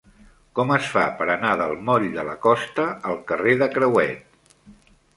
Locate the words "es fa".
0.75-1.03